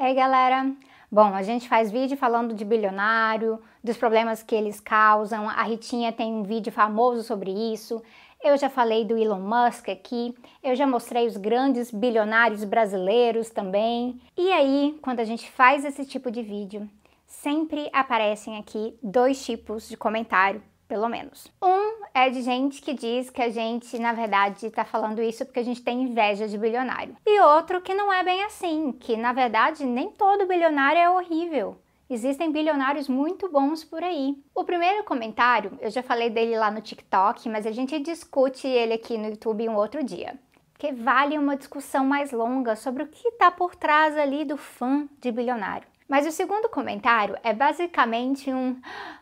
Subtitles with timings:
[0.00, 0.72] Ei galera!
[1.10, 5.48] Bom, a gente faz vídeo falando de bilionário, dos problemas que eles causam.
[5.48, 8.00] A Ritinha tem um vídeo famoso sobre isso.
[8.40, 14.20] Eu já falei do Elon Musk aqui, eu já mostrei os grandes bilionários brasileiros também.
[14.36, 16.88] E aí, quando a gente faz esse tipo de vídeo,
[17.26, 21.52] sempre aparecem aqui dois tipos de comentário, pelo menos.
[21.62, 25.60] Um é de gente que diz que a gente, na verdade, está falando isso porque
[25.60, 27.14] a gente tem inveja de bilionário.
[27.26, 31.76] E outro que não é bem assim, que na verdade nem todo bilionário é horrível.
[32.10, 34.34] Existem bilionários muito bons por aí.
[34.54, 38.94] O primeiro comentário, eu já falei dele lá no TikTok, mas a gente discute ele
[38.94, 40.38] aqui no YouTube um outro dia.
[40.72, 45.06] Porque vale uma discussão mais longa sobre o que está por trás ali do fã
[45.20, 45.86] de bilionário.
[46.08, 48.80] Mas o segundo comentário é basicamente um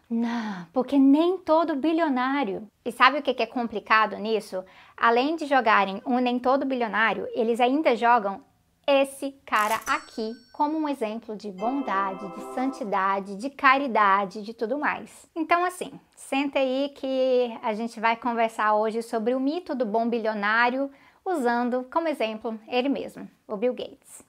[0.09, 2.69] não, porque nem todo bilionário.
[2.85, 4.65] E sabe o que é complicado nisso?
[4.97, 8.41] Além de jogarem um nem todo bilionário, eles ainda jogam
[8.87, 15.29] esse cara aqui como um exemplo de bondade, de santidade, de caridade, de tudo mais.
[15.35, 20.09] Então, assim, senta aí que a gente vai conversar hoje sobre o mito do bom
[20.09, 20.89] bilionário,
[21.25, 24.25] usando como exemplo ele mesmo, o Bill Gates.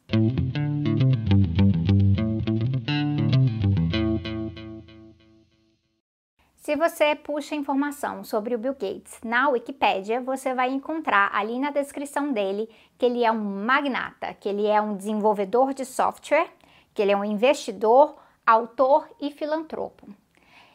[6.67, 11.71] Se você puxa informação sobre o Bill Gates na Wikipédia, você vai encontrar ali na
[11.71, 16.49] descrição dele que ele é um magnata, que ele é um desenvolvedor de software,
[16.93, 20.09] que ele é um investidor, autor e filantropo.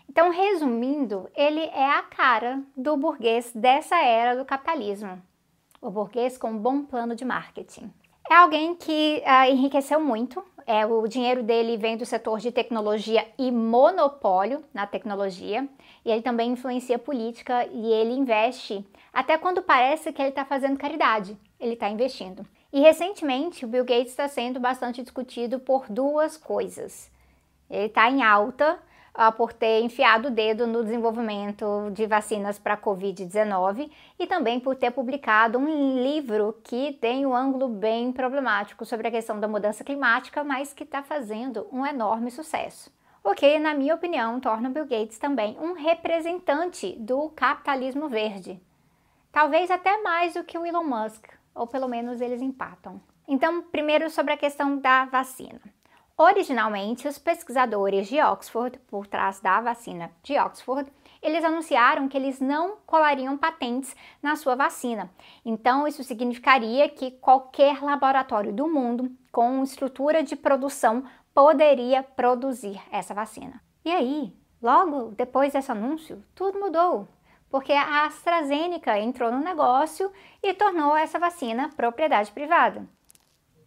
[0.09, 5.23] Então, resumindo, ele é a cara do burguês dessa era do capitalismo.
[5.79, 7.93] O burguês com um bom plano de marketing.
[8.31, 10.43] É alguém que uh, enriqueceu muito.
[10.66, 15.68] É, o dinheiro dele vem do setor de tecnologia e monopólio na tecnologia.
[16.05, 20.78] E ele também influencia política e ele investe até quando parece que ele está fazendo
[20.78, 21.36] caridade.
[21.60, 22.46] Ele está investindo.
[22.72, 27.10] E recentemente o Bill Gates está sendo bastante discutido por duas coisas.
[27.68, 28.78] Ele está em alta
[29.36, 34.74] por ter enfiado o dedo no desenvolvimento de vacinas para a Covid-19 e também por
[34.74, 39.84] ter publicado um livro que tem um ângulo bem problemático sobre a questão da mudança
[39.84, 42.90] climática, mas que está fazendo um enorme sucesso.
[43.22, 48.61] O que, na minha opinião, torna Bill Gates também um representante do capitalismo verde.
[49.30, 53.01] Talvez até mais do que o Elon Musk, ou pelo menos eles empatam.
[53.28, 55.61] Então, primeiro sobre a questão da vacina.
[56.24, 60.88] Originalmente, os pesquisadores de Oxford, por trás da vacina de Oxford,
[61.20, 65.10] eles anunciaram que eles não colariam patentes na sua vacina.
[65.44, 71.02] Então, isso significaria que qualquer laboratório do mundo com estrutura de produção
[71.34, 73.60] poderia produzir essa vacina.
[73.84, 77.08] E aí, logo depois desse anúncio, tudo mudou,
[77.50, 80.08] porque a AstraZeneca entrou no negócio
[80.40, 82.89] e tornou essa vacina propriedade privada.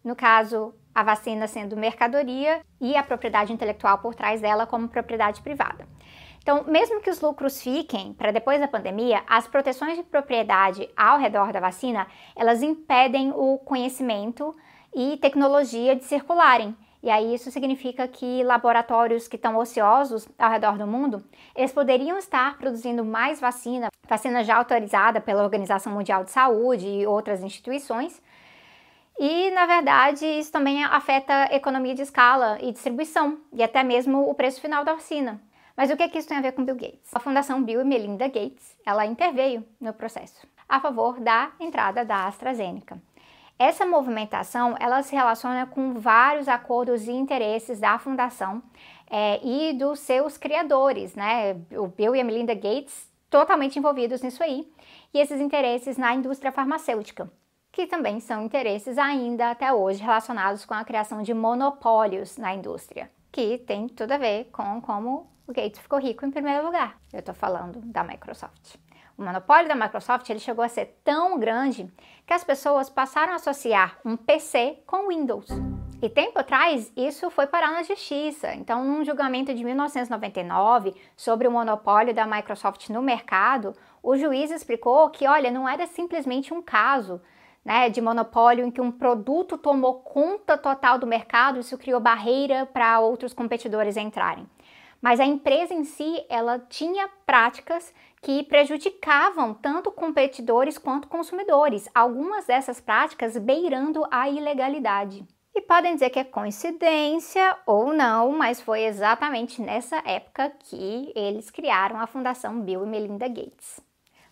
[0.02, 5.42] No caso, a vacina sendo mercadoria e a propriedade intelectual por trás dela como propriedade
[5.42, 5.86] privada.
[6.38, 11.18] Então, mesmo que os lucros fiquem para depois da pandemia, as proteções de propriedade ao
[11.18, 14.56] redor da vacina, elas impedem o conhecimento
[14.94, 16.74] e tecnologia de circularem.
[17.02, 21.22] E aí isso significa que laboratórios que estão ociosos ao redor do mundo,
[21.54, 27.06] eles poderiam estar produzindo mais vacina, vacina já autorizada pela Organização Mundial de Saúde e
[27.06, 28.22] outras instituições,
[29.18, 34.28] e, na verdade, isso também afeta a economia de escala e distribuição, e até mesmo
[34.28, 35.40] o preço final da vacina.
[35.76, 37.14] Mas o que, é que isso tem a ver com Bill Gates?
[37.14, 42.26] A Fundação Bill e Melinda Gates, ela interveio no processo a favor da entrada da
[42.26, 43.00] AstraZeneca.
[43.58, 48.62] Essa movimentação, ela se relaciona com vários acordos e interesses da fundação
[49.08, 51.54] é, e dos seus criadores, né?
[51.72, 54.70] O Bill e a Melinda Gates totalmente envolvidos nisso aí,
[55.12, 57.30] e esses interesses na indústria farmacêutica
[57.76, 63.10] que também são interesses ainda até hoje relacionados com a criação de monopólios na indústria,
[63.30, 66.96] que tem tudo a ver com como o Gates ficou rico em primeiro lugar.
[67.12, 68.76] Eu estou falando da Microsoft.
[69.18, 71.86] O monopólio da Microsoft ele chegou a ser tão grande
[72.26, 75.48] que as pessoas passaram a associar um PC com Windows.
[76.00, 78.54] E tempo atrás, isso foi parar na justiça.
[78.54, 85.10] Então, num julgamento de 1999 sobre o monopólio da Microsoft no mercado, o juiz explicou
[85.10, 87.20] que, olha, não era simplesmente um caso
[87.66, 92.64] né, de monopólio em que um produto tomou conta total do mercado, isso criou barreira
[92.64, 94.46] para outros competidores entrarem.
[95.02, 97.92] Mas a empresa em si, ela tinha práticas
[98.22, 105.26] que prejudicavam tanto competidores quanto consumidores, algumas dessas práticas beirando a ilegalidade.
[105.52, 111.50] E podem dizer que é coincidência ou não, mas foi exatamente nessa época que eles
[111.50, 113.80] criaram a Fundação Bill e Melinda Gates.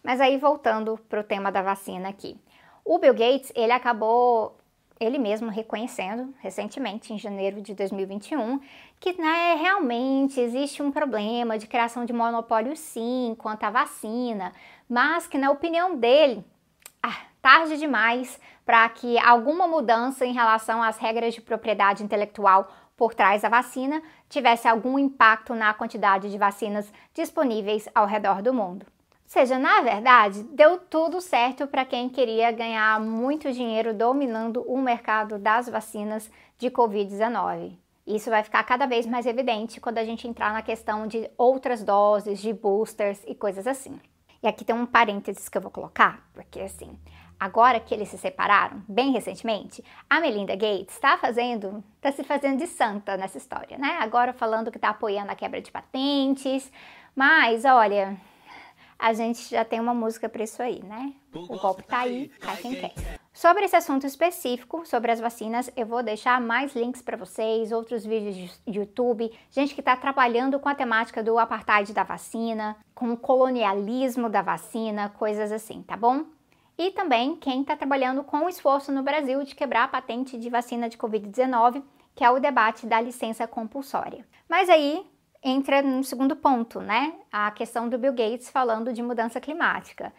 [0.04, 2.38] Mas aí voltando para o tema da vacina aqui.
[2.84, 4.58] O Bill Gates, ele acabou
[5.00, 8.60] ele mesmo reconhecendo recentemente, em janeiro de 2021,
[9.00, 14.52] que né, realmente existe um problema de criação de monopólio sim quanto à vacina,
[14.88, 16.44] mas que na opinião dele,
[17.02, 23.14] ah, tarde demais para que alguma mudança em relação às regras de propriedade intelectual por
[23.14, 28.93] trás da vacina tivesse algum impacto na quantidade de vacinas disponíveis ao redor do mundo.
[29.34, 35.40] Seja, na verdade, deu tudo certo para quem queria ganhar muito dinheiro dominando o mercado
[35.40, 37.76] das vacinas de Covid-19.
[38.06, 41.82] Isso vai ficar cada vez mais evidente quando a gente entrar na questão de outras
[41.82, 44.00] doses, de boosters e coisas assim.
[44.40, 46.96] E aqui tem um parênteses que eu vou colocar, porque assim,
[47.40, 52.58] agora que eles se separaram, bem recentemente, a Melinda Gates está fazendo, está se fazendo
[52.58, 53.98] de santa nessa história, né?
[53.98, 56.70] Agora falando que está apoiando a quebra de patentes,
[57.16, 58.16] mas olha,
[59.04, 61.12] a gente já tem uma música para isso aí, né?
[61.34, 62.94] O golpe tá aí, cai quem quer.
[63.34, 68.02] Sobre esse assunto específico, sobre as vacinas, eu vou deixar mais links para vocês, outros
[68.06, 68.34] vídeos
[68.66, 73.16] de YouTube, gente que está trabalhando com a temática do apartheid da vacina, com o
[73.18, 76.24] colonialismo da vacina, coisas assim, tá bom?
[76.78, 80.48] E também quem está trabalhando com o esforço no Brasil de quebrar a patente de
[80.48, 81.82] vacina de Covid-19,
[82.14, 84.26] que é o debate da licença compulsória.
[84.48, 85.04] Mas aí
[85.44, 87.12] entra no segundo ponto, né?
[87.30, 90.12] A questão do Bill Gates falando de mudança climática.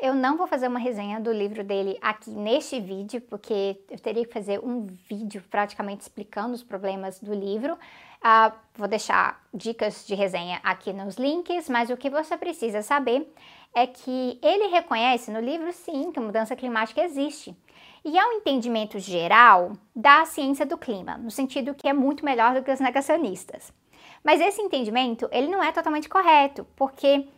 [0.00, 4.26] Eu não vou fazer uma resenha do livro dele aqui neste vídeo, porque eu teria
[4.26, 7.74] que fazer um vídeo praticamente explicando os problemas do livro.
[7.74, 13.32] Uh, vou deixar dicas de resenha aqui nos links, mas o que você precisa saber
[13.74, 17.56] é que ele reconhece no livro, sim, que mudança climática existe.
[18.04, 22.54] E é um entendimento geral da ciência do clima, no sentido que é muito melhor
[22.54, 23.72] do que os negacionistas.
[24.24, 27.28] Mas esse entendimento, ele não é totalmente correto, porque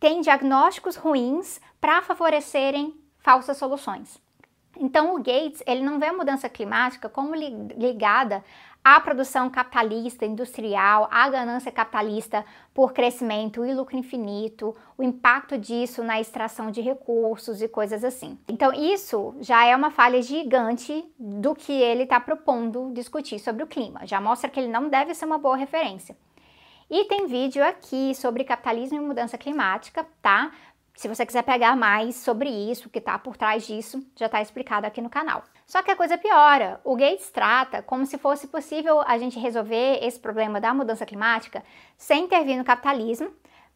[0.00, 4.18] tem diagnósticos ruins para favorecerem falsas soluções.
[4.78, 8.42] Então o Gates, ele não vê a mudança climática como ligada
[8.84, 12.44] à produção capitalista, industrial, à ganância capitalista
[12.74, 18.38] por crescimento e lucro infinito, o impacto disso na extração de recursos e coisas assim.
[18.46, 23.66] Então, isso já é uma falha gigante do que ele está propondo discutir sobre o
[23.66, 24.06] clima.
[24.06, 26.14] Já mostra que ele não deve ser uma boa referência.
[26.90, 30.52] E tem vídeo aqui sobre capitalismo e mudança climática, tá?
[30.94, 34.40] Se você quiser pegar mais sobre isso, o que está por trás disso, já está
[34.40, 35.42] explicado aqui no canal.
[35.66, 36.80] Só que a coisa piora.
[36.84, 41.64] O Gates trata como se fosse possível a gente resolver esse problema da mudança climática
[41.98, 43.28] sem intervir no capitalismo.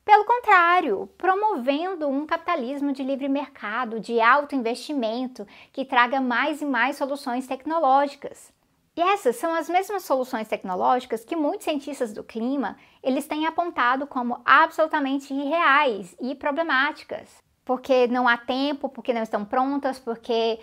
[0.04, 6.64] Pelo contrário, promovendo um capitalismo de livre mercado, de alto investimento, que traga mais e
[6.64, 8.56] mais soluções tecnológicas.
[8.98, 14.08] E essas são as mesmas soluções tecnológicas que muitos cientistas do clima eles têm apontado
[14.08, 20.58] como absolutamente irreais e problemáticas, porque não há tempo, porque não estão prontas, porque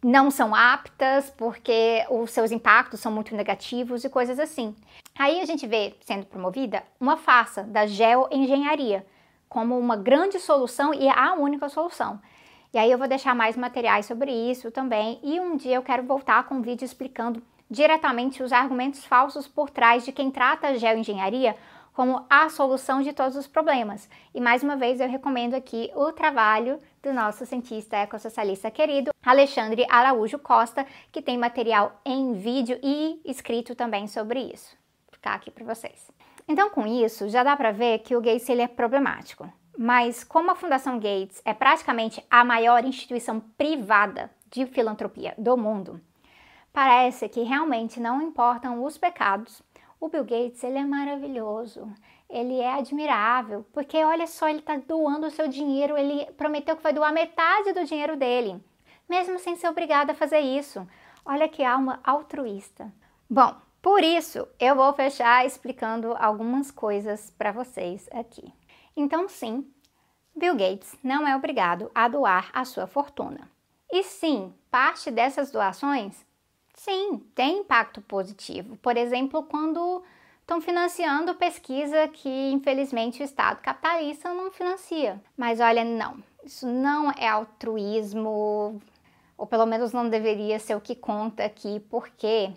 [0.00, 4.76] não são aptas, porque os seus impactos são muito negativos e coisas assim.
[5.18, 9.04] Aí a gente vê sendo promovida uma farsa da geoengenharia
[9.48, 12.20] como uma grande solução e a única solução.
[12.72, 16.04] E aí eu vou deixar mais materiais sobre isso também e um dia eu quero
[16.04, 20.74] voltar com um vídeo explicando diretamente os argumentos falsos por trás de quem trata a
[20.74, 21.56] geoengenharia
[21.94, 24.08] como a solução de todos os problemas.
[24.34, 29.86] E mais uma vez eu recomendo aqui o trabalho do nosso cientista ecossocialista querido Alexandre
[29.88, 34.76] Araújo Costa, que tem material em vídeo e escrito também sobre isso.
[35.06, 36.10] Vou ficar aqui para vocês.
[36.46, 39.50] Então, com isso, já dá para ver que o Gates ele é problemático.
[39.78, 46.00] Mas como a Fundação Gates é praticamente a maior instituição privada de filantropia do mundo,
[46.74, 49.62] Parece que realmente não importam os pecados.
[50.00, 51.88] O Bill Gates, ele é maravilhoso,
[52.28, 56.82] ele é admirável, porque olha só, ele está doando o seu dinheiro, ele prometeu que
[56.82, 58.60] vai doar metade do dinheiro dele,
[59.08, 60.84] mesmo sem ser obrigado a fazer isso.
[61.24, 62.92] Olha que alma altruísta.
[63.30, 68.52] Bom, por isso eu vou fechar explicando algumas coisas para vocês aqui.
[68.96, 69.64] Então, sim,
[70.34, 73.48] Bill Gates não é obrigado a doar a sua fortuna.
[73.92, 76.26] E sim, parte dessas doações
[76.84, 78.76] Sim, tem impacto positivo.
[78.76, 80.02] Por exemplo, quando
[80.42, 85.18] estão financiando pesquisa que infelizmente o Estado capitalista não financia.
[85.34, 88.82] Mas olha, não, isso não é altruísmo,
[89.38, 92.52] ou pelo menos não deveria ser o que conta aqui, porque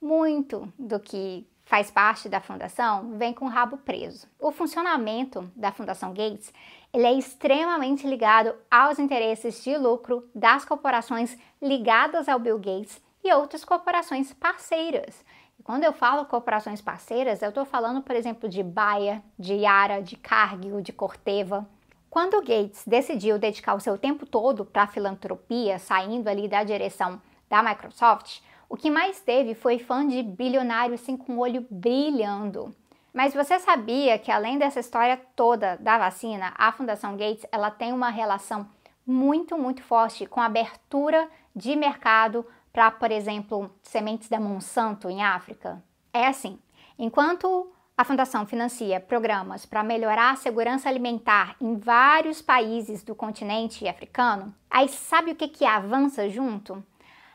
[0.00, 4.26] muito do que faz parte da fundação vem com o rabo preso.
[4.40, 6.54] O funcionamento da Fundação Gates
[6.90, 13.32] ele é extremamente ligado aos interesses de lucro das corporações ligadas ao Bill Gates e
[13.32, 15.24] outras corporações parceiras.
[15.58, 20.00] E quando eu falo corporações parceiras, eu estou falando, por exemplo, de Bayer, de Yara,
[20.00, 21.68] de Cargill, de Corteva.
[22.08, 27.20] Quando Gates decidiu dedicar o seu tempo todo para a filantropia, saindo ali da direção
[27.50, 32.74] da Microsoft, o que mais teve foi fã de bilionário assim com o olho brilhando.
[33.12, 37.92] Mas você sabia que além dessa história toda da vacina, a Fundação Gates ela tem
[37.92, 38.68] uma relação
[39.06, 45.22] muito, muito forte com a abertura de mercado para, por exemplo, sementes da Monsanto em
[45.22, 45.82] África?
[46.12, 46.58] É assim,
[46.98, 53.88] enquanto a Fundação financia programas para melhorar a segurança alimentar em vários países do continente
[53.88, 56.80] africano, aí sabe o que, que avança junto?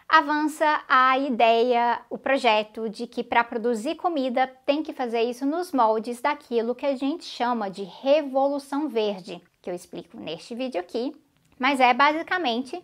[0.07, 5.71] Avança a ideia, o projeto de que para produzir comida tem que fazer isso nos
[5.71, 11.13] moldes daquilo que a gente chama de Revolução Verde, que eu explico neste vídeo aqui,
[11.59, 12.81] mas é basicamente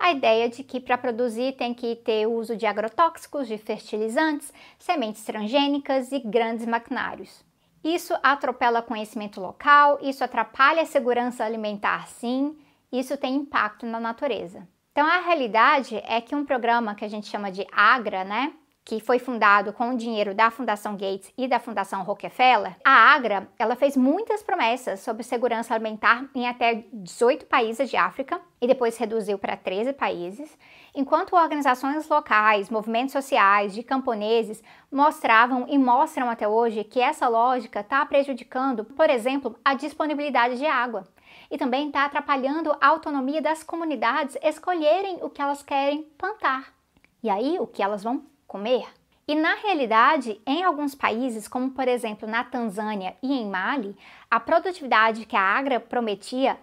[0.00, 5.22] a ideia de que para produzir tem que ter uso de agrotóxicos, de fertilizantes, sementes
[5.22, 7.44] transgênicas e grandes maquinários.
[7.84, 12.56] Isso atropela conhecimento local, isso atrapalha a segurança alimentar, sim,
[12.90, 14.66] isso tem impacto na natureza.
[14.90, 18.54] Então a realidade é que um programa que a gente chama de AGRA, né,
[18.90, 23.48] que foi fundado com o dinheiro da Fundação Gates e da Fundação Rockefeller, a Agra
[23.56, 28.98] ela fez muitas promessas sobre segurança alimentar em até 18 países de África e depois
[28.98, 30.58] reduziu para 13 países,
[30.92, 37.78] enquanto organizações locais, movimentos sociais, de camponeses mostravam e mostram até hoje que essa lógica
[37.78, 41.06] está prejudicando, por exemplo, a disponibilidade de água
[41.48, 46.74] e também está atrapalhando a autonomia das comunidades escolherem o que elas querem plantar.
[47.22, 48.88] E aí, o que elas vão comer?
[49.28, 53.96] E na realidade, em alguns países, como por exemplo na Tanzânia e em Mali,
[54.28, 56.58] a produtividade que a Agra prometia,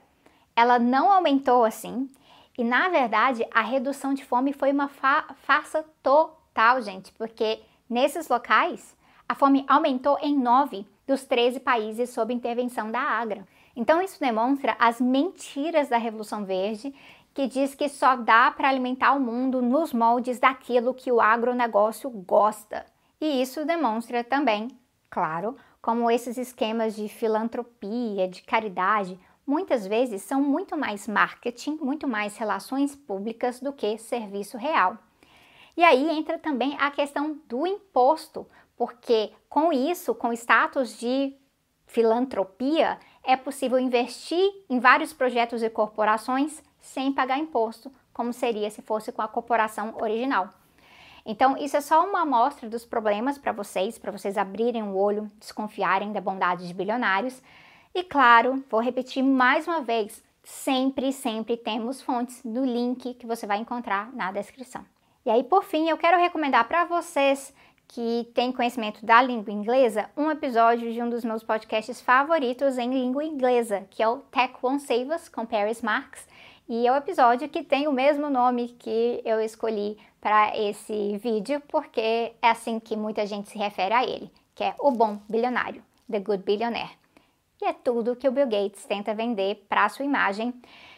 [0.53, 2.09] ela não aumentou assim.
[2.57, 8.27] E na verdade, a redução de fome foi uma fa farsa total, gente, porque nesses
[8.27, 8.97] locais
[9.29, 13.47] a fome aumentou em 9 dos 13 países sob intervenção da Agra.
[13.77, 16.93] Então isso demonstra as mentiras da Revolução Verde
[17.37, 22.09] que diz que só dá para alimentar o mundo nos moldes daquilo que o agronegócio
[22.09, 22.83] gosta.
[23.21, 24.69] E isso demonstra também,
[25.07, 32.07] claro, como esses esquemas de filantropia, de caridade, muitas vezes são muito mais marketing, muito
[32.07, 34.97] mais relações públicas do que serviço real.
[35.77, 41.35] E aí entra também a questão do imposto, porque com isso, com status de
[41.85, 48.81] filantropia, é possível investir em vários projetos e corporações sem pagar imposto, como seria se
[48.81, 50.49] fosse com a corporação original.
[51.25, 55.29] Então, isso é só uma amostra dos problemas para vocês, para vocês abrirem o olho,
[55.37, 57.41] desconfiarem da bondade de bilionários.
[57.93, 63.45] E claro, vou repetir mais uma vez, sempre, sempre temos fontes do link que você
[63.45, 64.85] vai encontrar na descrição.
[65.25, 67.53] E aí, por fim, eu quero recomendar para vocês
[67.89, 72.89] que têm conhecimento da língua inglesa, um episódio de um dos meus podcasts favoritos em
[72.91, 76.25] língua inglesa, que é o Tech Won't Save Us, com Paris Marks.
[76.69, 81.61] E é o episódio que tem o mesmo nome que eu escolhi para esse vídeo,
[81.69, 85.81] porque é assim que muita gente se refere a ele, que é o bom bilionário,
[86.11, 86.97] The Good Billionaire.
[87.61, 90.53] E é tudo que o Bill Gates tenta vender para sua imagem.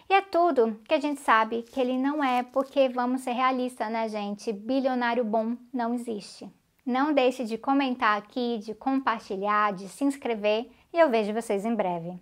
[0.09, 3.91] E é tudo que a gente sabe que ele não é, porque vamos ser realistas,
[3.91, 4.51] né, gente?
[4.51, 6.49] Bilionário bom não existe.
[6.83, 11.75] Não deixe de comentar aqui, de compartilhar, de se inscrever e eu vejo vocês em
[11.75, 12.19] breve.